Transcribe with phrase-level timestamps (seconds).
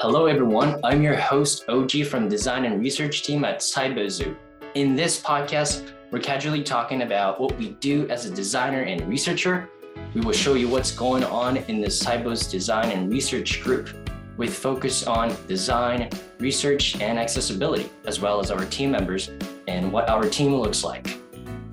[0.00, 0.78] Hello, everyone.
[0.84, 4.36] I'm your host, OG from Design and Research Team at Cyberzoo.
[4.74, 9.70] In this podcast, we're casually talking about what we do as a designer and researcher.
[10.14, 13.88] We will show you what's going on in the Cybo's Design and Research group
[14.36, 19.30] with focus on design, research, and accessibility, as well as our team members
[19.66, 21.18] and what our team looks like.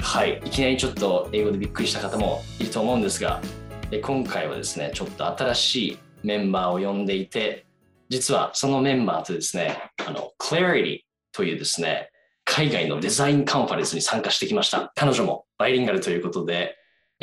[0.02, 3.42] はい、いきなりちょっと英語でびっくりした方もいると思うんですが、
[3.90, 7.66] で今回はですね、ちょっと新しいメンバーを呼んでいて、
[8.09, 11.01] 実はそのメンバーとですね、あの、Clarity
[11.33, 12.11] というですね、
[12.45, 14.93] 海外のデザインカンファレンスに参加してきました。
[14.97, 16.77] 彼女もバイリンガルということで、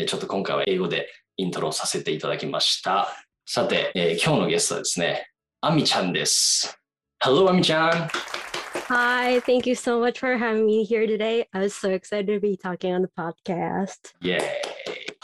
[0.08, 3.08] ちょっと今回は英語でイントロさせていただきました。
[3.46, 5.28] さて、えー今日のゲストはですね、
[5.62, 6.78] アミちゃんです。
[7.24, 8.10] Hello, アミちゃん。
[8.88, 11.48] Hi, thank you so much for having me here today.
[11.54, 14.14] I was so excited to be talking on the podcast.
[14.22, 14.75] イェーイ。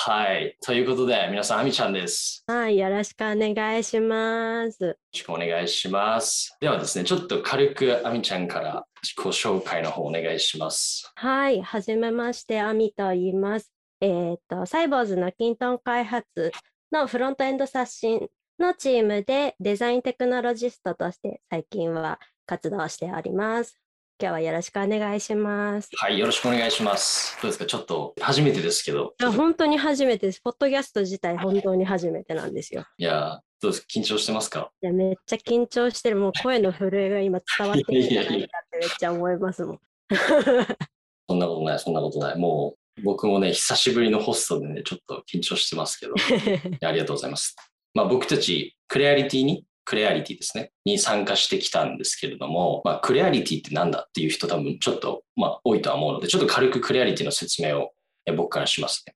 [0.04, 0.58] はい。
[0.66, 2.44] ということで、皆さん、アミちゃんです。
[2.48, 4.84] はい、よろしくお願いします。
[4.84, 6.58] よろしくお願いします。
[6.60, 11.12] ではですね、ちょっと軽くアミちゃんから自己紹介の方お願いします。
[11.14, 13.72] はい、はじめまして、アミと言います。
[14.00, 16.52] えーっと、サイボーズのキントン開発
[16.92, 23.81] のフロントエンド刷新のチームでデザインテクノロジストとして最近は活動しております。
[24.22, 25.90] 今日はよろしくお願いします。
[25.98, 27.36] はい、よろしくお願いします。
[27.42, 27.66] どうですか？
[27.66, 29.16] ちょっと初めてですけど。
[29.20, 30.42] いや本当に初めてです。
[30.42, 32.86] ポッドキャスト自体本当に初めてなんですよ。
[33.00, 33.82] いや、どうです？
[33.82, 34.70] か緊張してますか？
[34.84, 36.18] いや、めっちゃ緊張してる。
[36.18, 39.80] もう声の震えが今伝わってるんじゃないってめっちゃ思いますもん。
[41.28, 42.38] そんなことない、そんなことない。
[42.38, 46.14] もう僕もね、久しぶりのホストでね、ちょっと緊張してますけど、
[46.88, 47.56] ありがとうございます。
[47.96, 57.92] まあ僕たち、クレアリティに、クレアリティですね、に参加してきたんですけれども、まあクレアリティってなんだっていう人多分ちょっと、まあ多いとは思うので、ちょっと軽くクレアリティの説明を
[58.36, 59.16] 僕からしますね。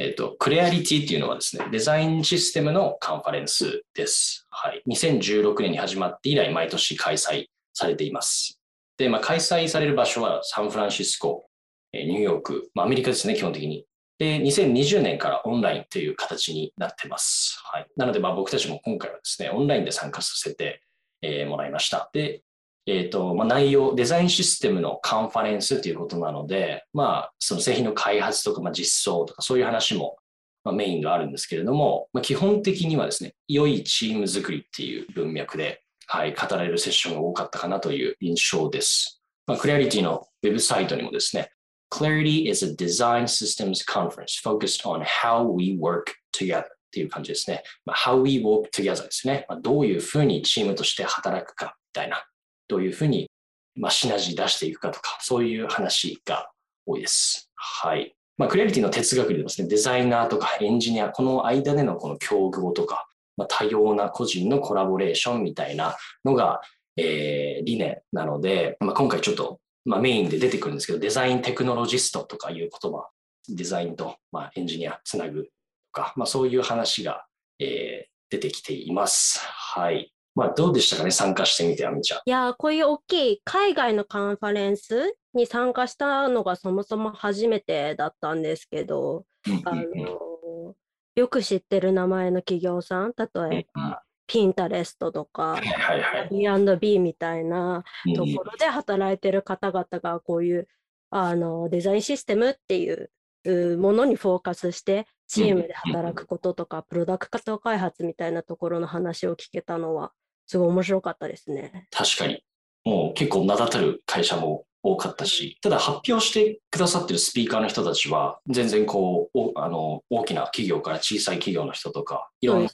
[0.00, 4.46] えっ、と、クレアリティっていうのはですね、デザインシステムのカンファレンスです。
[4.48, 4.82] はい。
[4.88, 8.60] 2016年に始まって以来、毎年開催されています。
[8.96, 11.46] で、まあ、開催される場所はサンフランシスコ、
[11.92, 13.87] ニューヨーク、まあ、アメリカですね、基本的に。
[14.18, 17.60] で、2020年からオンラインという形になってます。
[17.64, 17.86] はい。
[17.96, 20.82] なので、まあ、僕たちも今回はですね、オンラインで参加させて、
[21.22, 22.10] えーもらいました。
[22.12, 22.42] で、
[22.86, 30.16] えっ、と、まあ、内容、デザインシステムのカンファレンスということなので、まあ、その製品の開発とか、まあ、実装とか、そういう話も、
[30.64, 39.22] まあ、メインがあるんですけれども、まあ、基本的にはですね、良いチーム作りっていう文脈で、はい、語られるセッションが多かったかなという印象です。
[39.46, 41.50] まあ、クレアリティのウェブサイトにもですね、
[41.90, 47.62] Clarity is a design systems conference focused on how we work together っていう感じですね。
[47.84, 49.46] まあ、how we work together ですね。
[49.48, 52.24] まあ、どういうふうにチームとして働くかみたいな、
[52.68, 53.30] どういうふうに、
[53.74, 56.50] まあ、シナジー出していくかとか、そういう話が
[56.86, 57.50] 多いです。
[57.54, 58.14] はい。
[58.36, 66.60] まあ、クレアリティの哲学でですね、デザイナーとかエンジニア、この間でのこの競合とか、まあ、多様な個人のコラボレーションみたいなのが、
[66.96, 73.08] えー理念なので、まあ、今回ちょっと、まあ、メインで出てくるんですけど、デザインテクノロジストとかいう言葉、
[73.48, 75.50] デザインと、まあ、エンジニアつなぐと
[75.92, 77.26] か、まあ、そういう話が、
[77.58, 79.40] えー出てきています。
[79.40, 80.12] はい。
[80.34, 82.20] まあ、どうでしたかね、参加してみて、あみちゃん。
[82.24, 89.24] いやー、こういう大きい海外のカンファレンスに参加したのがそもそも初めてだったんですけど、
[89.64, 90.74] あの
[91.16, 96.28] よく知ってる名前の企業さん、例えば、ピンタレストとかはい、はいはい。
[96.30, 100.68] B&B みたいなうんところで働いてる方々がこういう
[101.10, 103.10] あのデザインシステムっていう
[103.44, 110.12] うものにフォーカスしてチームで働くこととかプロダクト開発みたいなところの話を聞けたのは
[110.46, 111.88] すごい面白かったですね。
[111.90, 112.44] 確かに。
[112.84, 122.70] もう結構名だたる会社も多かったし、ただ発表してくださってるスピーカーの人たちは、全然こう、おあの大きな企業から小さい企業の人とか、いろんな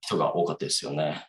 [0.00, 1.26] 人が多かったですよね。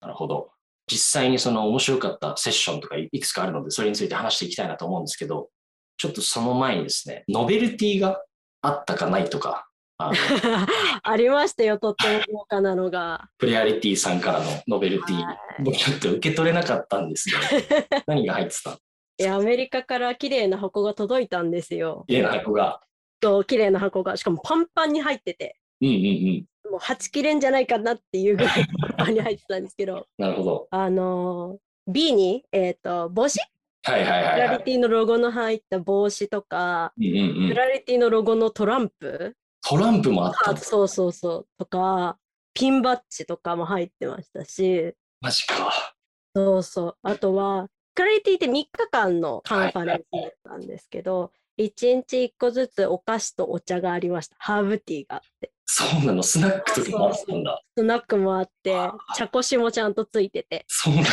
[0.00, 0.50] なるほど。
[0.90, 5.50] 実際にその面白かったセッションとかいくつかあるので、それについて話していきたいなと思うんですけど、
[5.98, 8.22] ちょっとその前にですね、ノベルティが
[8.62, 9.68] あったかないとか、
[9.98, 10.14] あの
[11.02, 13.28] ありましたよ、とっても豪華なのが。
[13.36, 18.78] プレアリティさんからのノベルティはい、僕ちょっと受け取れなかったんですけど、 何が入ってた
[19.26, 22.04] アメリカから綺麗な箱が届いたんですよ。
[22.06, 22.80] 家の箱が。
[23.20, 26.70] と綺麗な箱が、しかもパンパンに入ってて、うんうんうん。
[26.70, 30.68] もうはち切れんじゃないかなっていうぐらい パンパンに入ってたんですけど、なるほど。
[30.70, 31.58] あのー
[31.90, 33.40] B に、えっ、と、帽子？
[33.84, 34.58] はいはいはい、はい。
[34.58, 39.34] リティのロゴの入った帽子とか、うんうんうん、プラリティのロゴのトランプ、
[39.66, 42.18] トランプもあったそうそうそう、とか、
[42.52, 45.94] ピンバッジとかも入ってましたし、マジか。
[46.36, 54.36] そうそう、あとは、プラリティって3日間のカンファレンスだったんですけど、1日1個ずつお菓子とお茶がありました。
[54.38, 55.50] ハーブティーがあって。
[55.66, 57.60] そうなの、スナックとかもあったんだ。
[57.76, 58.76] スナックもあって、
[59.16, 61.10] 茶こしもちゃんとついてて、そうなんだ。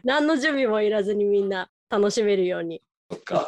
[0.02, 2.80] 何の準備もいらずにみんな楽しめるように。
[3.10, 3.46] そっか。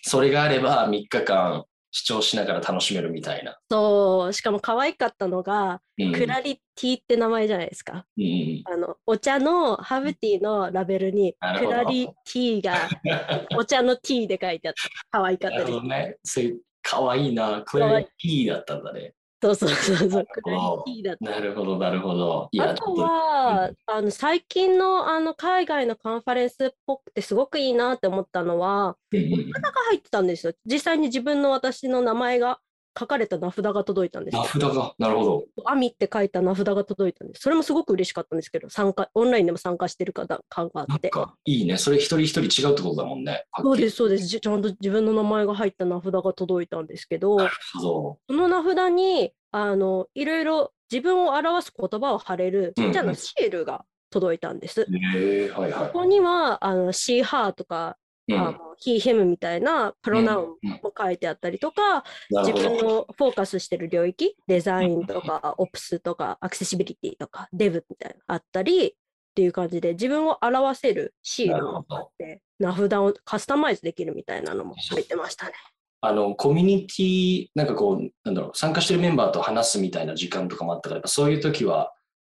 [0.00, 1.66] それがあれば3日間
[1.96, 3.56] 視聴しながら楽しめるみたいな。
[3.70, 8.04] そう、しかも可愛かったのが、うんクラリティって名前じゃないですか。
[8.18, 12.88] うんうんあの、お茶のハーブティーのラベルにクラリティが
[13.56, 15.18] お茶のティーで書いてあった。
[15.18, 16.16] 可愛かっなるたですほどね。
[16.24, 17.62] そういう、かわいいな。
[17.64, 19.14] クラリティだったんだね。
[19.44, 20.56] そうそうそうそう、クラ
[20.86, 21.30] リティだった。
[21.32, 22.48] なるほど、なるほど。
[22.50, 30.54] いあとは、あの最近のあの海外のカンファレンスっぽくてすごくいいなって思ったのは、うんうんうんが入ってたんですよ。
[30.64, 32.58] 実際に自分の私の名前が
[32.98, 34.44] 書かれた名札が届いたんです名。
[34.44, 35.44] 札が、なるほど。
[35.64, 37.42] アミって書いた名札が届いたんです。
[37.42, 41.10] それもすごく嬉しかったんですけど、参加、オンラインでも参加してる方感があって。
[41.12, 41.76] なんか、いいね。
[41.76, 43.44] それ一人一人違うってことだもんね。
[43.60, 44.26] そうです、そうです。
[44.26, 48.18] じちゃんと自分の名前が入った名札が届いたんですけど、なるほど。
[48.28, 54.82] その名札に、あの、いろいろ自分を表す言葉を貼れるちっちゃなシールが届いたんです。
[54.82, 55.86] へえはいはい。
[55.88, 57.96] ここには、あの、シーハーとか、
[58.28, 58.38] うん。
[58.38, 60.70] あのヒーヘムみたいなプロナウンうん。
[60.70, 62.76] も書いてあったりとか、自なるほど。
[62.76, 68.92] 分のフォーカスしてる領域、デザインとか、オプスとか、アクセシビリティとか、デブみたいなのあったりっ
[69.34, 75.52] ていう感じで、自分を表せるシールもあって、名札をカスタマイズできるみたいなのも入ってましたね。
[76.00, 81.92] あの、コミュニティ、なんかこう、なんだろう、参加してるメンバーと話すみたいな時間とかもあったから、そういう時は、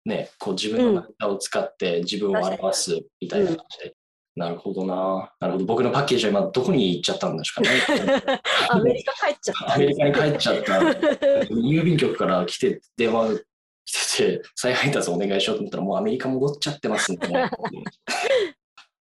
[0.05, 3.95] ね、こう自分の名札を使って自分を表すみたいな感じで。
[4.37, 5.33] なるほどな。
[5.39, 5.65] なるほど。
[5.65, 7.69] 僕のパッケージは今どこに行っちゃったんですかね。
[8.69, 9.75] アメリカ帰っちゃった。
[9.75, 10.73] アメリカに帰っちゃった。
[11.55, 13.39] 郵便局から来て電話
[13.85, 17.19] 来てて、再配達お願いしようと思ったら、もうアメリカ戻っちゃってますね。
[17.23, 17.51] ア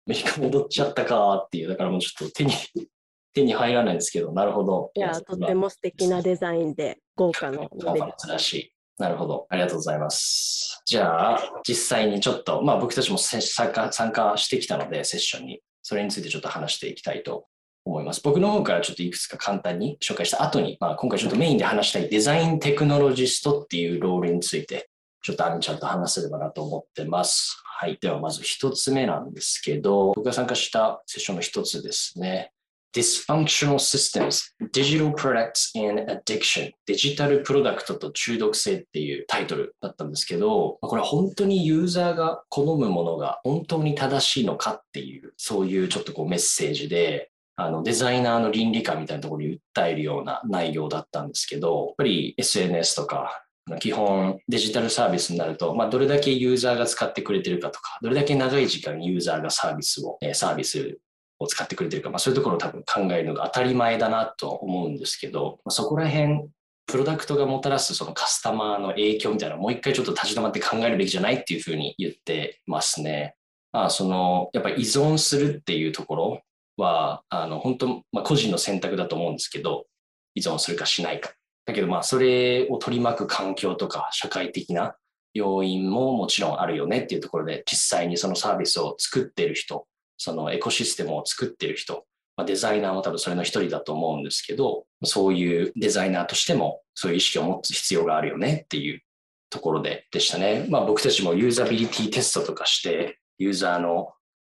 [0.06, 2.52] メリカ戻っちゃったかっていう、だからもうちょっと手に、
[3.34, 4.90] 手に入らないんですけど、なるほど。
[4.94, 8.12] いや、とっても素敵なデザインで、豪華なモデル。
[8.28, 8.72] らしい。
[8.98, 9.46] なるほど。
[9.50, 10.82] ありがとうございます。
[10.86, 13.40] じゃあ、実際にちょっと、まあ僕たちも参
[13.72, 15.60] 加参加してきたので、セッションに。
[15.82, 17.46] それについてちょっと話していきたいと
[17.84, 18.20] 思います。
[18.24, 24.90] 僕の方からちょっといくつか簡単に紹介した後に、まあ、今回ちょっとメインで話したいデザインテクノロジストっていうロールについて、
[25.22, 27.62] ちょっとアミちゃんと話せればなと思ってます。
[27.64, 27.98] はい。
[28.00, 32.52] ではまず一つ目なんですけど、僕が参加したセッションの一つですね。
[32.96, 36.72] Dysfunctional Systems, Digital Products and Addiction.
[36.86, 53.42] デジタルプロダクトと中毒性っていうタイトルだったんですけど、これ本当にユーザーが好むものが本当に正しいのかっていう、そういうちょっとこうメッセージで、あのデザイナーの倫理観みたいなところに訴えるような内容だったんですけど、やっぱり SNS とか
[53.80, 60.98] 基本デジタルサービスになると、まあ、どれだけユーザーが使ってくれてるかとか、どれだけ長い時間ユーザーがサービスを、サービス
[61.38, 66.48] を使ってくれてるか、まあ、そういうところを多分考えるのが当たり前だなと思うんですけど、まあ、そこら辺、
[66.86, 73.34] プロダクトがもたらすそのカスタマーの影響みたいなもう一回ちょっと立ち止まって考えるべきじゃないっていうふうに言ってますね。
[73.72, 76.42] まあ、その、やっぱり依存するっていうところ
[76.76, 79.86] は、あの、本当、まあ、個人の選択だと思うんですけど、
[80.34, 81.32] 依存するかしないか。
[81.66, 84.96] だけど、まあ、それを取り巻く環境とか社会的な
[85.34, 89.86] 要因ももちろんあるよねっていうところで、実際にそのサービスを作ってる人、
[90.16, 92.04] そのエコシステムを作っている人、
[92.36, 99.02] まあ、デザイナーも多分それの一人だと思うんですけど、そういうデザイナーとしてもそういう意識を持つ必要があるよねっていう
[99.50, 100.66] ところででしたね。
[100.68, 104.12] まあ僕たちもユーザビリティテストとかして、ユーザーの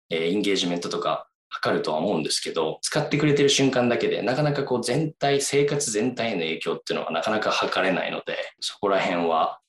[0.09, 9.59] えーインゲージメントとか測るとは思うんですけど、使ってくれてる瞬間だけで、なかなかこう全体、生活全体への影響っていうのはなかなか測れないので、そこら辺は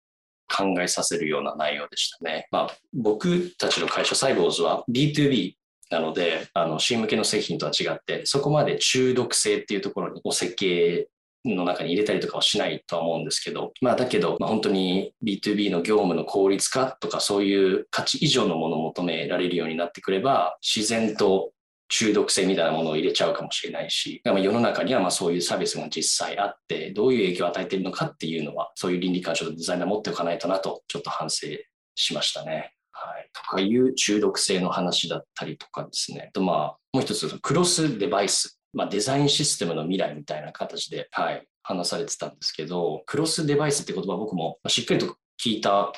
[0.49, 2.47] 考えさせるような内容でしたね。
[2.50, 5.55] まあ僕たちの会社サイボーズは B2B
[5.92, 11.06] なので、あの、C 向けの製品とは違って、そこまで中毒性っていうところにお設計
[11.44, 21.52] の中に入れたりとかはしないとは思うんですけど、まあだけど、まあ、本当に B2B の業務の効率化とかそういう価値以上のものを求められるようになってくれば、自然と
[21.88, 31.49] 中毒性みたいなものを入れちゃうかもしれないし、まあ世の中にはまあそういうサービスが実際あって、どういう影響を与えているのかっていうのは、そういう倫理観をちょっとデザイナー持っておかないとなと、ちょっと反省
[31.94, 32.72] しましたね。
[33.04, 33.28] はい。
[33.32, 36.26] とかいう中毒性の話だったりとかですね。
[36.28, 38.59] あとまあ、もう一つ、クロスデバイス。
[38.73, 45.92] まあ、デザインシステムの未来みたいな形で、はい、話されてたんですけど、クロスデバイスって言葉僕もしっかりと聞いた、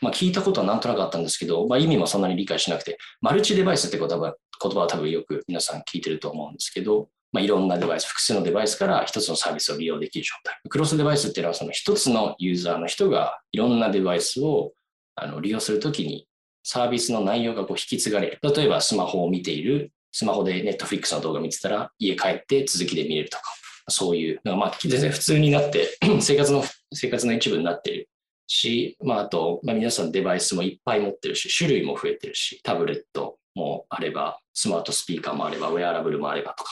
[0.00, 10.56] まあ、聞いたことはなんとなくあったんですけど、まあ、意味もそんなに理解しなくて、マルチデバイスって言葉は言葉は多分よく皆さん聞いてると思うんですけど、まあ、いろんなデバイス、複数のデバイスから一つのサービスを利用できる状態。
[10.68, 14.72] クロスデバイスっていうのはその一つのユーザーの人がいろんなデバイスを
[15.16, 16.26] あの利用するときに
[16.64, 18.38] サービスの内容がこう引き継がれる。
[18.42, 23.44] 例えばスマホを見ている、スマホで Netflix の動画見てたら家帰って続きで見れるとか、
[23.88, 28.08] そういう、なんかまあ全然普通になって 生活の生活の一部になっている
[28.46, 36.70] し、まあ、あと、まあ、皆さんデバイスもいっぱい持ってるし、種類も増えてるし、タブレットもあれば、スマートスピーカーもあれば、ウェアラブルもあればとか、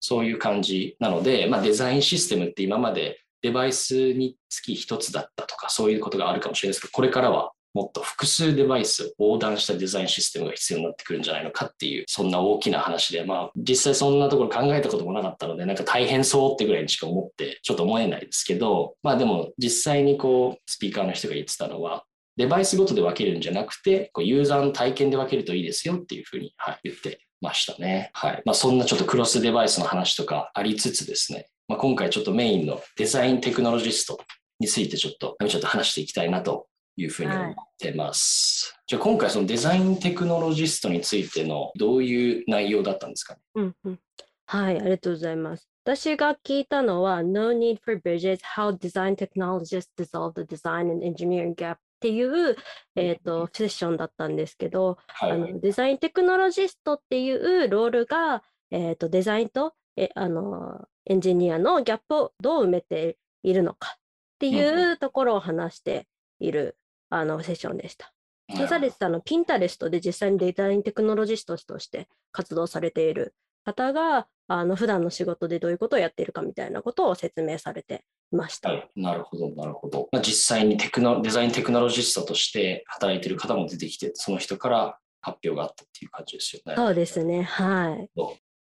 [0.00, 22.04] そういう感じなので、まあ、デザインシステムって今までデバイスにつき一つだったとか、そういうことがあるかもしれないですけど、これからはもっと複数デバイスを、横断したデザインシステムが必要になってくるんじゃないのかっていう、そんな大きな話で、まあ、実際そんなところ考えたこともなかったので、なんか大変そうってぐらいにしか思って、ちょっと思えないですけど、まあでも実際にこう、スピーカーの人が言ってたのは、
[22.36, 28.10] デバイスごとで分けるんじゃなくて、こうユーザーの体験で分けるといいですよっていうふうに、はい、言ってましたね。
[28.12, 28.42] はい。
[28.44, 34.20] まあそんなちょっとクロスデバイスの話とかありつつですね、まあ、今回ちょっとメインのデザインテクノロジスト
[34.60, 36.66] についてちょっと、ちょっと話していきたいなと
[36.96, 38.72] いうふうに思ってます。
[38.74, 43.98] はい、じゃあ今回そのデザインテクノロジストについてのどういう内容だったんですかね、うんうん、
[44.46, 45.68] はい、ありがとうございます。
[45.84, 52.56] 私が聞いたのは No Need for Bridges How Design Technologists Dissolve the Design and Engineering Gap っていう、
[52.96, 64.00] えーと、セッションだったんですけど、はい、あのデザインテクノロジストっていうロールが、えーと、デザインとえあのエンジニアのギャップをどう埋めているのかっ
[64.38, 66.06] ていうところを話して
[66.40, 66.76] いる
[67.10, 68.12] あのセッションでした。
[68.48, 73.34] でされてたのピンタレストで実際にデザインテクノロジストとして活動されている
[73.64, 78.68] 方があの普段の仕事でどういうことをやっているかみたいなことを説明されていました。
[78.70, 80.08] はい、なるほど、なるほど。
[80.12, 86.74] まあ、実際にテクノデザインテクノロジストとして働いている方も出てきて、その人から発表があったっていう感じですよね。
[86.76, 88.10] そうですね、はい。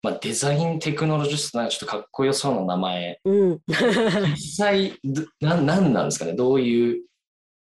[0.02, 3.20] まあ、デザインテクノロジストなんかちょっとかっこよそうな名前。
[3.24, 3.60] うん、
[4.34, 4.98] 実際
[5.40, 6.32] な、なんなんですかね？
[6.32, 7.07] どういう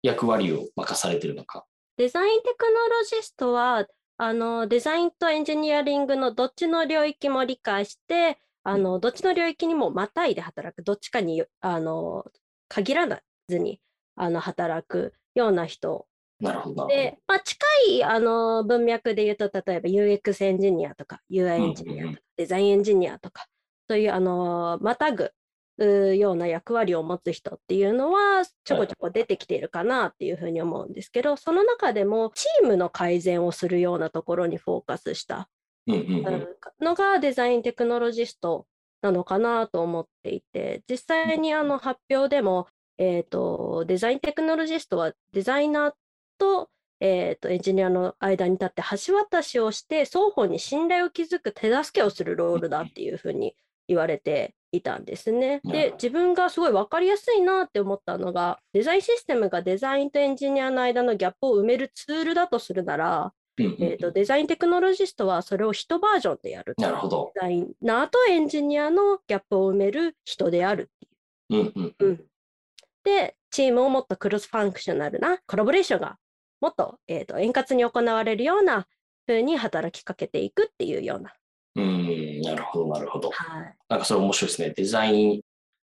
[0.08, 1.66] 役割を任されてるのか。
[1.98, 3.86] デザインテクノロジストは、
[4.20, 12.26] あのデザインとエンジニアリングのどっちの領域も理解して、あのどっちの領域にもまたいで働く、どっちかにあの
[12.68, 13.80] 限らずに
[14.16, 16.08] あの働くような人
[16.40, 16.88] なるほど。
[16.88, 23.48] で、まあ、近いあの文脈で言うと、例えば UX エンジニアとか UI エンジニアとか、デザインエンジニアとか、
[23.90, 25.32] そういうあのまたぐ
[25.78, 35.50] ような役割を持つ人っていうのはちょこちょこ出てきているかなっていうふうに思うんですけど、はい、その中でもチームの改善をするようなところにフォーカスした
[36.82, 38.66] のがデザインテクノロジスト
[39.02, 42.68] なのかなと思っていて実際にあの発表でも、
[42.98, 45.94] えーと、デザインテクノロジストはデザイナー
[46.40, 46.70] と,、
[47.00, 53.56] えーと、エンジニアの間に立って橋渡しをして双方に信頼を築く手助けをするロールだっていうふうに
[53.88, 55.62] 言われていたんですね。
[55.64, 71.72] で自分がすごい分かりやすいなって思ったのがデザインシステムがデザインとエンジニアの間のギャップを埋めるツールだとするなら、えーと、デザインテクノロジストはそれを1バージョンでやるなるほどデザイナーとエンジニアのギャップを埋める人であるっていう。
[71.74, 72.26] うんうん、
[73.04, 76.18] でチームをもっとクロスファンクショナルなコラボレーションが
[76.60, 78.88] もっと,、えーと、円滑に行われるような
[79.26, 81.34] ふうに働きかけていくっていうような。
[81.78, 83.30] うん、なるほど、なるほど。
[83.30, 84.74] はい、なんかそれ面白いですね。
[84.76, 85.42] デザイン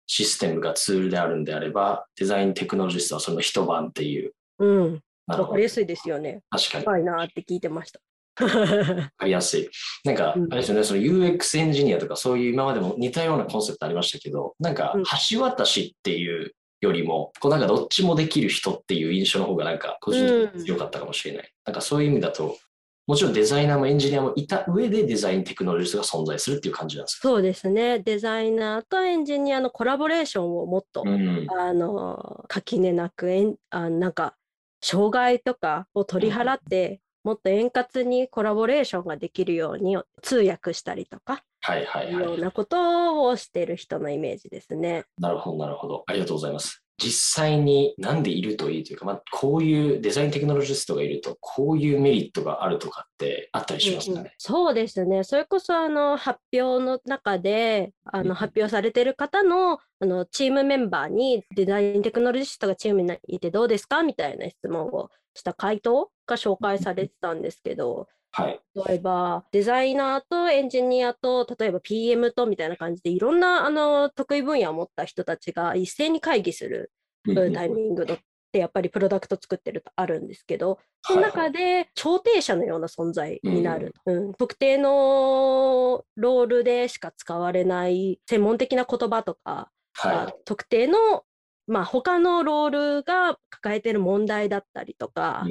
[0.08, 4.34] システムがツールであるんであれば、デザインテクノロジストはその一晩っていう。
[4.60, 5.02] うん。
[5.28, 6.42] わかりやすいですよね。
[6.50, 6.84] 確かに。
[6.86, 8.00] 怖いなって聞いてました。
[8.44, 9.70] わかりやすい。
[10.04, 14.96] なんか、あれですよね、その UX エンジニアとかそういう今までも似たようなコンセプトありましたけど、なんか
[15.30, 21.44] 橋渡しっていうよりも、こうなんかどっちもできる人っていう印象の方がなんか個人的に強かったかもしれない。
[21.44, 22.58] うん、なんかそういう意味だと、
[23.06, 27.28] もちろんデザイナーもエンジニアもいた上でデザインテクノロジーが存在するっていう感じなんですか？
[27.28, 28.00] そうですね。
[28.00, 34.36] デザイナーとエンジニアのコラボレーションをもっと、うん、あの垣根なくえんあなんか
[34.82, 42.24] 障害とかを取り払って、うん、もっと円滑にコラボレーションができるように通訳したりとか、はいはいはい。
[42.24, 45.06] ようなことをしてる人のイメージですね。
[45.18, 46.04] なるほどなるほど。
[46.08, 46.83] ありがとうございます。
[47.04, 54.20] 実際になんでいるといいというか、まあ、こういうデザインテクノロジストがいると、こういうメリットがあるとかってあったりしますかね？
[54.20, 55.24] うんうん、そうですね。
[55.24, 64.04] それこそあの発表の中であの発表されてる方のあのチームメンバーにデザインテクノロジストがチームにいてどうですか？
[64.04, 76.92] みたいな質問をした回答が紹介されてたんですけど、はい、例えばデザイナーとエンジニアと例えば PM とみたいな感じでいろんなあの得意分野を持った人たちが一斉に会議する
[77.26, 78.08] タイミングっ
[78.52, 91.24] てやっぱりプロダクト作ってるとあるんですけどその中で調停者のような存在になる、うん、特定のロールでしか使われない専門的な言葉とか、はい、特定の
[91.68, 95.46] まあ、他のロールが抱えてる問題だったりとか、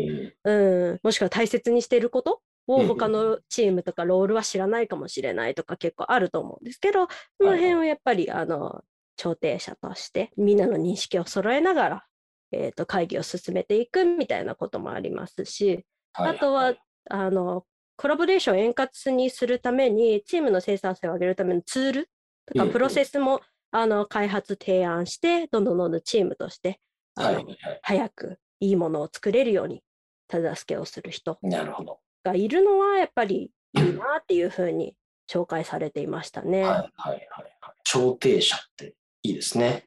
[0.44, 7.08] うん、うん、もしくは大切にしていることを他のチームとかロールは知らないかもしれないとか結構あると思うんですけど、
[7.40, 8.82] その辺をやっぱりあの
[9.16, 12.04] 調停者としてみんなの認識を揃えながら、
[12.52, 16.74] えー、と会議を進めていくみたいなこともありますし、あとは
[17.10, 17.64] あの
[17.96, 22.10] コラボレーションを円滑にするためにチームの生産性を上げるためのツール
[22.46, 23.40] とかプロセスも、
[23.72, 26.78] あの開発提案してどんどんどんどんチームとして
[27.14, 27.44] あの、
[27.82, 29.82] 早くいいものを作れるように
[30.28, 34.94] 手助けをする人がいるのはやっぱりいいなっていうふうに
[35.30, 36.62] 紹介されていましたね。
[36.62, 37.28] はいはいはい
[37.60, 37.72] はい。
[37.84, 39.84] 調停者っていいですね。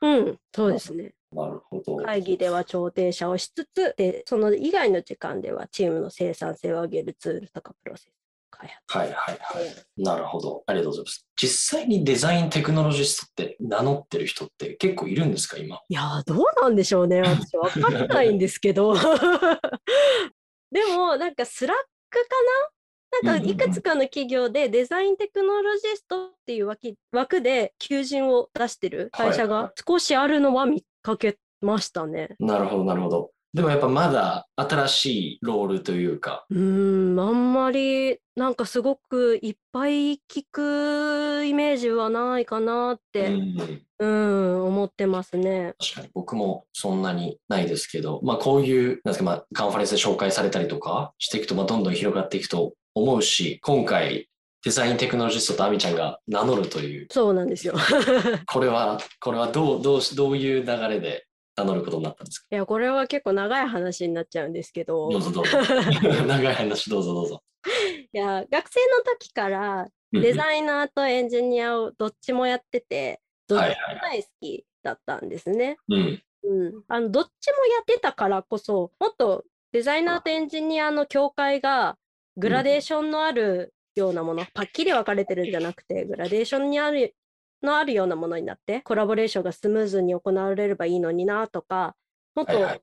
[0.00, 1.14] うん、そうですね。
[1.32, 1.96] なるほど。
[1.98, 8.17] 会議では調停者をしつつ、でその以外の時間ではチームの生産性を上げるツールとかプロセス
[8.50, 8.98] 開発。
[8.98, 10.02] はいはいはい。
[10.02, 10.62] なるほど。
[10.66, 11.26] ありがとうございます。
[11.36, 15.80] 実際にデザインテクノロジストって名乗ってる人って結構いるんですか、今？
[15.88, 17.22] いやどうなんでしょうね。
[17.22, 18.94] 私分かんないんですけど。
[20.70, 21.76] でも、なんかスラッ
[22.10, 22.28] クか
[23.22, 23.32] な？
[23.32, 32.36] なんかいくつかの企業でデザインテクノロジストっていう枠枠で求人を出してる会社が少しあるのは見かけましたね。
[32.38, 33.30] なるほど、なるほど。
[33.54, 36.44] でもやっぱまだ新しいロールというか。
[36.50, 45.74] うん、あんまりなんかすごくいっぱい聞くイメージはないかなって、うん、うん、思ってますね。
[45.78, 54.28] 確かに僕もそんなにないですけど、まあこういう、なんですか、まあカンファレンスで紹介されたりとかしていくと、まあどんどん広がっていくと思うし、今回
[54.64, 57.06] デザインテクノロジストとアミちゃんが名乗るという。
[57.10, 57.74] そうなんですよ。
[58.46, 61.27] これは、これはどう、どう、どういう流れで
[61.58, 62.46] 名乗ることになったんですか？
[62.50, 65.08] いや、これは結構長い話になっちゃうんですけど。
[65.10, 65.58] どうぞどうぞ。
[66.26, 67.42] 長い話どうぞどうぞ。
[68.12, 75.76] いや、学生の時からデザイナーとエンジニアをどっちもやってて、どっちも大好きだったんですね。
[75.88, 76.22] うん。
[76.44, 81.98] うん、あのどっちもやってたからこそ、もっとデザイナーとエンジニアの境界が
[82.36, 87.14] グラデーションのあるようなもの、パッキリ分かれてるんじゃなくて、グラデーションにある
[87.62, 91.96] のあるようなものになって、コラボレーションがスムーズに行われればいいのになとか、
[92.34, 92.82] もっと、はいはい、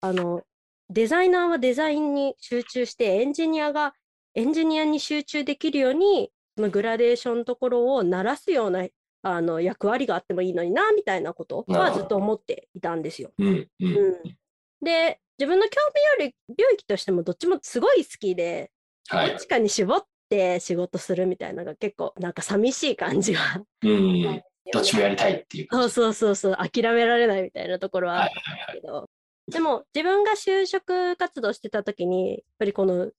[0.00, 0.42] あの、
[0.88, 3.94] デザイナーはデザインに集中して、エンジニアが
[4.34, 8.86] エンジニアに集中できるように、そのグラデーションのところを鳴らすような
[9.22, 13.32] あの役割があってもいいのにな、みたいなことはずっと思っていたんですよ。
[13.38, 14.36] うん、うん、
[14.82, 15.80] で、自分の興
[16.18, 18.70] 味ある領域としてもどっちもすごい好きで、
[19.08, 23.40] はい、どっちかに絞って仕事するみたいなのが結構なんか寂しい感じが、
[23.82, 25.68] うん、どっちもやりたいっていう。
[25.70, 28.32] そうそうそうそう、諦められないみたいなところはある
[28.74, 28.92] けど、はい。
[28.94, 29.06] はいは
[29.48, 33.10] い、でも自分が就職活動してた時に、やっぱりこの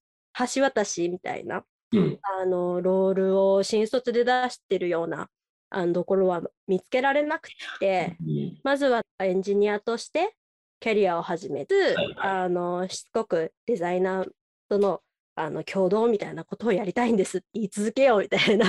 [0.53, 5.29] 橋渡しみたいな、うん、あのロールを新卒で出してるような
[5.69, 10.35] あのところは見つけられなくて、うん、まずはエンジニアとして
[10.79, 14.29] キャリアを始めず、はいはい、あのしつこくデザイナー
[14.69, 15.01] との
[15.39, 18.65] あの共同みたいなことをやりたいんですって言い続けようみたいな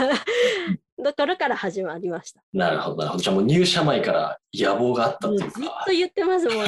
[1.03, 2.43] ところから始まりました。
[2.53, 3.23] なるほど、なるほど。
[3.23, 5.61] じゃあもう入社前から野望があったっていうか。
[5.61, 6.67] ずっと言ってますもん。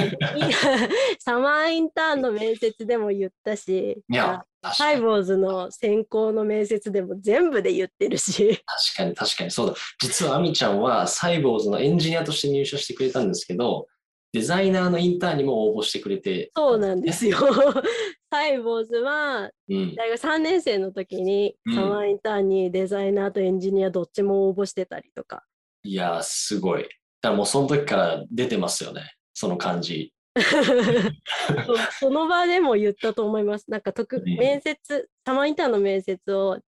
[1.20, 8.62] サマーインターンの面接でも言ったし、いやサイボーズの選考の面接でも全部で言ってるし。
[8.64, 9.74] 確かに確かにそうだ。
[10.00, 13.86] 実はアミちゃんはサイボーズのエンジニアとして入社してくれたんですけど、
[14.32, 16.50] デザイナーのインターンにも応募してくれて。
[16.54, 17.36] そうなんですよ。
[18.30, 25.42] サイボーズは、大学3年生の時に、サマーインターンにデザイナーとエンジニアどっちも応募してたりとか。
[25.82, 26.82] いやすごい。
[26.82, 30.14] だからもうその時から出てますよね、その感じ。
[31.98, 33.68] その場でも言ったと思います。
[33.68, 36.60] なんか特、面接、サマーインターンの面接を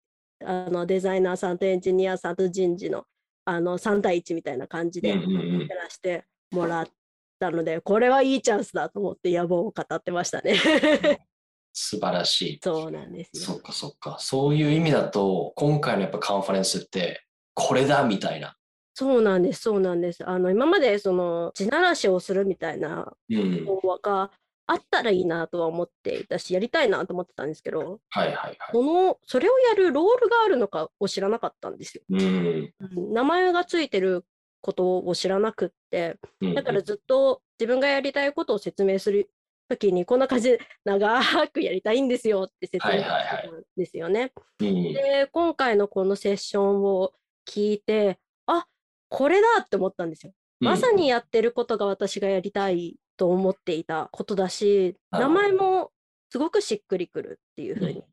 [0.44, 3.06] あのデザイナーさんとエンジニアさんと人事の
[3.46, 5.22] あの3対1みたいな感じでやら
[5.90, 6.88] せてもらっ
[7.42, 10.56] たので、これはいいチャンスだと思って野望を語ってましたね。
[11.74, 12.60] 素晴らしい。
[12.62, 13.54] そうなんですよ。
[13.54, 14.18] そっかそっか。
[14.20, 17.24] そういう意味だと、今回のやっぱカンファレンスって、
[17.56, 18.56] これだみたいな。
[18.94, 20.28] そうなんです、そうなんです。
[20.28, 23.14] あの、今までその、地ならしをするみたいな
[23.66, 24.32] 講話が
[24.68, 28.58] あったらいいなとは思っていたし、やりたいなと思ってたんですけど、はいはいはい。
[28.72, 32.04] その、それをやるロールがあるのかを知らなかったんですよ。
[32.10, 32.74] うん、
[33.14, 34.26] 名前がついてる
[34.62, 36.18] ことを知らなくって、
[36.56, 39.30] だからずっと自分がやりたいことを説明する
[39.68, 44.32] 時にこんな感じで長くやりたいんですよって説明したんですよね。
[44.60, 47.14] で今回のこのセッションを
[47.48, 48.66] 聞いてあ
[49.10, 50.34] これだって思ったんですよ。
[50.60, 55.92] まさにやってることが私がやりたいと思っていたことだし、名前も
[56.30, 58.04] すごくしっくりくるっていうふうに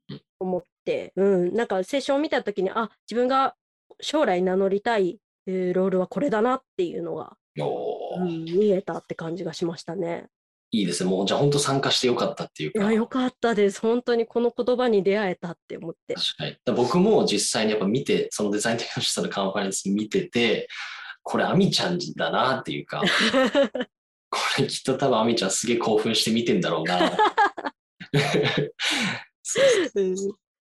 [0.41, 3.55] 思って、うん、なんかセッションを見た時にあ自分が
[4.01, 10.27] 将来名乗りたいロールはこれだなっていうのが、うん、見えたって感じがしましたね。
[10.71, 11.11] いいですね。
[11.11, 12.81] もうじゃあ本当参加してよかったっていうか。
[12.81, 13.81] いや、よかったです。
[13.81, 16.15] 本当にこの言葉に出会えたって思って。
[16.15, 16.77] 確かに。
[16.77, 20.69] 僕も実際にやっぱ見て、そのデザインテクノロジのカンファレンス見てて、
[21.23, 23.03] これアミちゃんだなっていうか、
[24.31, 26.99] これきっと多分アミちゃんすげえ興奮して見てんだろうな。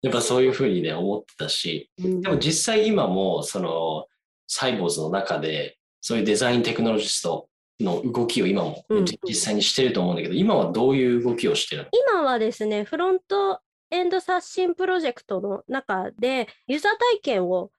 [0.02, 4.06] やっぱそういうふうにね、思ってたし、でも実際今も、その、
[4.46, 7.48] サイボーズの中で、そういうデザインテクノロジスト
[7.80, 8.84] の動きを今も、
[9.26, 11.88] 実際にしてると思うんだけど、今はどういう動きをしてるの？
[12.12, 17.70] 今はですね、フロントエンド刷新プロジェクトの中で、ユーザー体験を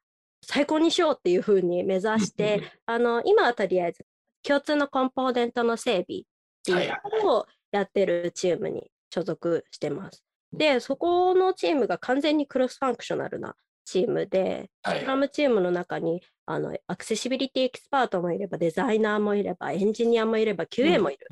[0.44, 4.06] 最高にしようっていうふうに目指して、あの今はとりあえず
[4.44, 6.24] 共通のコンポーネントの整備っ
[6.64, 10.24] ていうのをやってるチームに所属してます。
[10.54, 13.56] で、そこのチームが完全にクロスファンクショナルな
[13.88, 21.28] チームで、スクラムチームの中にあのアクセシビリティエキスパートもいれば、デザイナーもいれば、エンジニアもいれば、QA もいる。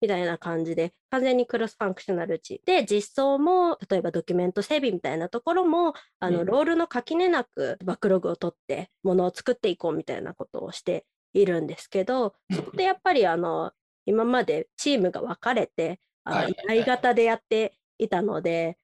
[0.00, 13.72] みたいな感じで、完全にクロスファンクショナル値で、実装も、例えばドキュメント整備みたいなところも、あの、ロールの垣根なくバックログを取って、ものを作っていこうみたいなことをしているんですけど、そこでやっぱり、あの、
[14.06, 18.78] 今までチームが分かれて、あの、依頼型でやっていたので、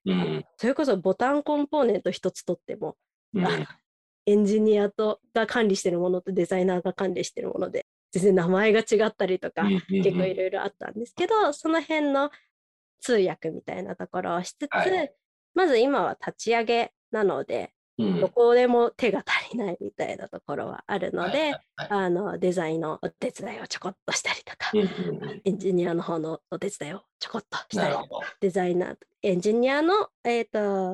[0.56, 2.96] それこそボタンコンポーネント一つ取っても、
[4.26, 12.30] エンジニアとが管理してるものとデザイナーが管理してるもので全然名前が違ったりとか、結構いろいろあったんですけど、その辺の
[13.00, 15.12] 通訳みたいなところをしつつ、はい、
[15.54, 24.72] まず今は立ち上げなので、うん、どこでも手が足りないみたいなところはあるので、はいはいはい、あのデザインのお手伝いをちょこっとしたりとか、
[25.44, 27.94] エンジニアの方のお手伝いをちょこっとしたり
[28.40, 30.46] デザイナーエンジニアの、えー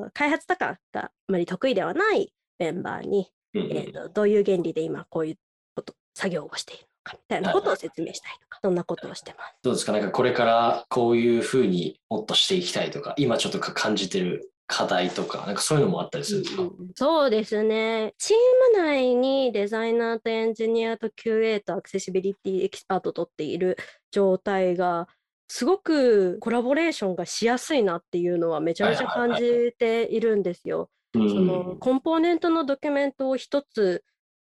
[0.04, 5.36] と、開発とかがあまり得意ではないメンバーに、えーとどういう原理で今こういう
[5.74, 9.54] こと作業をしているかみたいなことを説明したりとか、そんなことをしてます。
[9.62, 9.92] どうですか？
[9.92, 18.14] なんかこれからこういうふうにもっとしていきたいとか、今ちょっと感じてる課題とか、なんかそういうのもあったりするんですか、うん、そうですね。
[18.18, 18.36] チー
[18.76, 23.76] ム内にデザイナーとエンジニアと QA とアクセシビリティエキスパートとっている
[24.12, 25.08] 状態が、
[25.48, 30.88] すごくコラボレーションがしやすいなっていうのはめちゃめちゃ感じているんですよ。
[31.12, 34.04] そのコンポーネントのドキュメントを一つ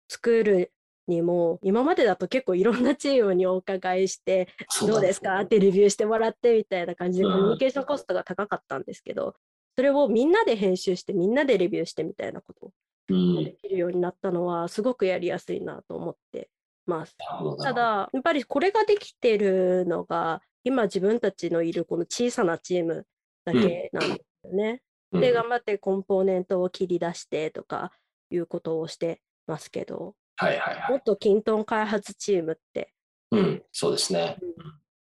[0.09, 0.71] 作る
[1.07, 4.47] にも今までだと結構いろんなチームにお伺いして
[4.87, 5.39] どうですか？
[5.41, 9.35] ってレビューしてもらってみたいな感じでコミュニケーションコストが高かったんですけど
[9.75, 16.49] それをみんなで編集してみんなでレビューしてみたいなことをできるようになったのはすごくやりやすいなと思って
[16.85, 17.15] ます。
[17.61, 23.05] ただやっぱりこれができてるのが今自分たちのいるこの小さなチーム
[23.43, 24.81] だけなんですよね。
[25.11, 27.91] で頑張ってコンポーネントを切り出してとか
[28.29, 30.91] いうことをしてますけどはいはいはい。
[30.91, 32.93] もっとキントン開発チームって。
[33.31, 34.37] うん、そうですね。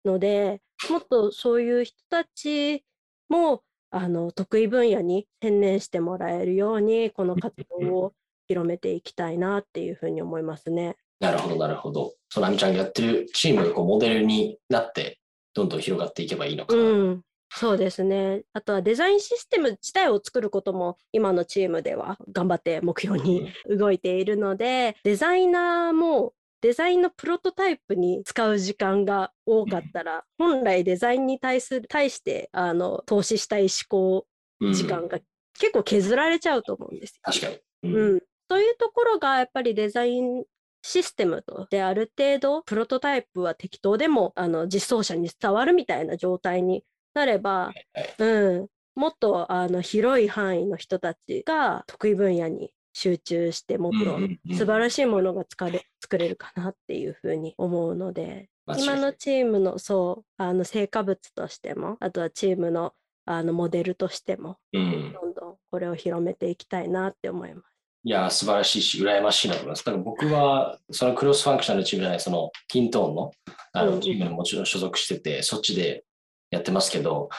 [0.05, 2.83] ので、もっとそういう人たち
[3.29, 3.63] も
[3.95, 8.13] あの得意分野に専念してもらえるように、この活動を
[8.47, 10.97] 広めていきたいなっていうふうに思いますね。
[11.19, 12.13] なるほど、なるほど。
[12.29, 15.19] そのあみちゃんがやってるチームがこうモデルになって、
[15.53, 16.81] どんどん広がっていけばいいのかな。
[16.81, 17.21] うん
[17.55, 18.41] そうですね。
[18.53, 34.25] あとはデザインシステム自体を作ることも今のチームでは頑張って目標に動いているので、デザイナーもデザインのプロトタイプに使う時間が多かったら、本来デザインに対する対してあの投資したい思考
[34.71, 35.19] 時間が
[35.59, 37.19] 結構削られちゃうと思うんですよ。
[37.21, 37.47] 確か
[37.83, 37.93] に。
[37.93, 40.45] うん、というところがやっぱりデザイン
[40.81, 47.73] システムとである程度プロトタイプは適当でもあの実装者に伝わるみたいな状態になれば、
[48.19, 54.19] うん、もっとあの広い範囲の人たちが得意分野に集中してもっと
[54.55, 62.93] 素晴らしいものが作れ作れるかなっていうふうに思うので今のチームのそうあの成果物としてもあとはチームの
[63.25, 67.65] あのモデルとしても、どんどんこれを広めていきたいなって思います。
[68.05, 69.85] いや、素晴らしいし、羨ましいなと思います。
[69.85, 73.31] だから僕は、そのクロスファンクショナルチームじゃない、その、キントーンの
[73.71, 76.03] あのチームにもちろん所属してて、そっちで
[76.51, 77.29] やってますけど、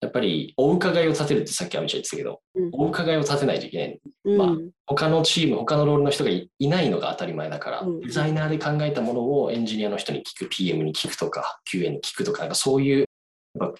[0.00, 4.00] やっぱりお伺いを立てるってさっきアミちゃん言ってたけど、うん、お伺いを立てないといけない。
[4.24, 4.48] うん、まあ、
[4.86, 13.06] 他のチーム、他のロールの人がいないのが当たり前だから、うん、デザイナーで考えたものをエンジニアの人に聞く、PM に聞くとか、QA に聞くとか、なんかそういう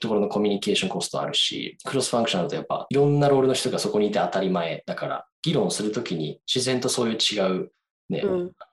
[0.00, 7.70] ところのコミュニケーションコストあるし、クロスファンクションだとやっぱいろんなロールの人がそこにいて当たり前だから、議論するときに自然とそういう違う
[8.08, 8.22] ね、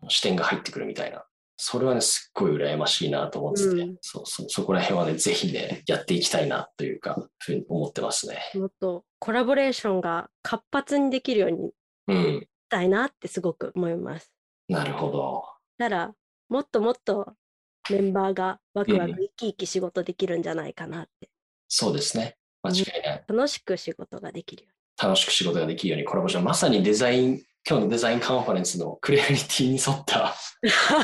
[0.08, 1.25] 視点が入ってくるみたいな
[1.57, 8.39] それはね、すっごい羨ましいなと思ってて、うん、そうそうそこら辺はね、ぜひね、やっていきたいなというか、ふうに思ってますね。
[8.55, 14.31] もっとコラボレーションが活発にできるようにしたいなってすごく思います。
[14.69, 15.43] うん、なるほど。
[15.77, 16.13] だから、
[16.49, 17.33] もっともっと
[17.89, 21.11] メンバーがワクワク生き生き仕事できるんじゃないかなって。
[21.21, 21.29] うん、
[21.69, 22.37] そうですね。
[22.63, 23.23] 間違いない。
[23.27, 24.75] 楽しく仕事ができるように。
[25.09, 30.36] 楽しく仕事ができるようにコラボレーション、まさにデザイン今日のデザインカンファレンスのクリアリティに沿った、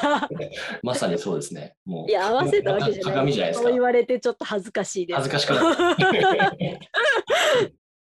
[0.83, 1.73] まさにそうですね。
[1.85, 3.13] もういや、合わせたわけじゃない。
[3.13, 3.81] 鏡じゃないですかそう言。
[3.81, 5.17] われてちょっと恥ずかしいです。
[5.17, 5.63] 恥ずかしくない。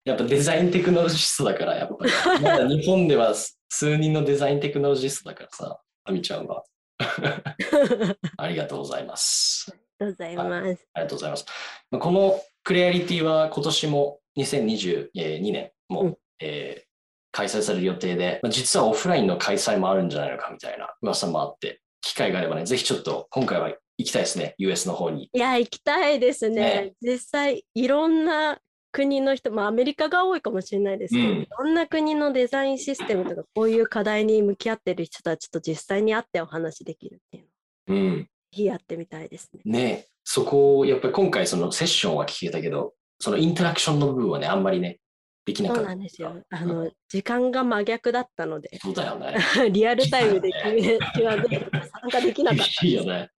[0.03, 2.11] やっぱデザインテクノロジストだから、やっぱり。
[2.41, 3.35] まだ日本では
[3.69, 6.63] 数人のデザインテクノロジストだからさ、あみちゃんは。
[8.37, 9.71] ありがとうございます。
[9.99, 10.67] ありがとうございます。
[10.95, 11.45] ありがとうございます。
[11.91, 16.88] まあこのクレアリティは今年も2022年も、うんえー
[17.31, 25.29] 開催される予定で、まあ、実はオフラインの開催もあるんじゃないのかみたいな噂もあって、機会があればね、ぜひちょっと今回は行きたいですね、US の方に。
[25.33, 26.55] いや、行きたいですね。
[26.55, 28.59] ね実際、いろんな
[28.91, 37.43] 国の人、まあ、アメリカが多いかもしれないですけど、うんいろんな国のデザインシステムとか、こういう課題に向き合ってる人たちと実際に会ってお話できるっていう
[37.91, 38.23] のを、うん。
[38.23, 39.61] ぜひやってみたいですね。
[39.65, 44.99] ねそこをやっぱり今回そのセッションは聞けたけど、そのインタラクションの部分はね、あんまりね、
[45.45, 45.89] できなそうかった。
[45.89, 46.35] なんですよ。
[46.49, 49.35] あの、時間が真逆だったので、そうだよね。
[49.71, 51.59] リアルタイムで決め、決まって
[52.01, 52.85] 参加できなかった。
[52.85, 53.29] いいよね。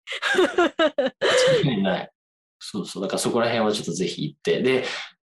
[1.83, 2.11] ない。
[2.59, 3.03] そうそう。
[3.03, 4.63] だからそこら辺はちょっとぜひ行って。
[4.63, 4.85] で、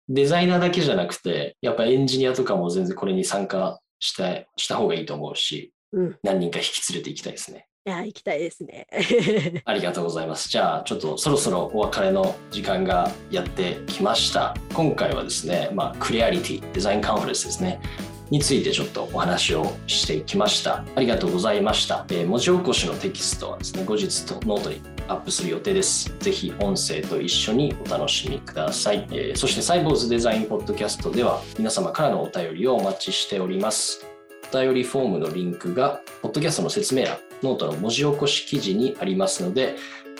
[0.10, 6.12] デザイナーだけじゃなくて、やっぱエンジニアとかも全然これに参加したした方がいいと思うし、うん。
[6.12, 7.66] い何人か引き連れて行きたいですね。
[7.89, 8.88] や、行きたいですね。
[9.65, 10.50] ありがとうございます。
[10.50, 14.56] じゃあ、ちょっとそろそろお別れの時間がやってきました。
[14.73, 17.80] 今回はですね、まあ、クラリティ、デザインカンファレンスですね。
[18.30, 20.84] についてちょっとお話をしてきました。
[20.95, 22.06] ありがとうございました。
[22.10, 26.13] えー文字起こしのテキストはですね、後日とノートにアップする予定です。
[26.19, 29.08] ぜひ音声と一緒にお楽しみください。
[29.12, 34.06] えーそしてサイボウズデザインポッドキャストでは皆様からのお便りをお待ちしております。
[34.54, 39.76] お便りフォームのリンクが、ポッドキャストの説明欄、ノートの文字起こし記事にありますので、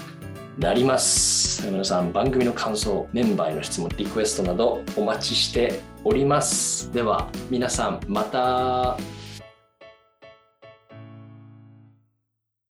[0.58, 1.68] なります。
[1.70, 6.90] 皆さん、番組の感想、メンバーへの質問、リクエストなどお待ちしております。
[6.94, 9.15] では、皆さん、また。